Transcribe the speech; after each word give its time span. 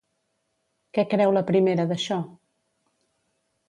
Què 0.99 1.05
creu 1.13 1.35
la 1.37 1.45
primera 1.53 1.87
d'això? 1.95 2.21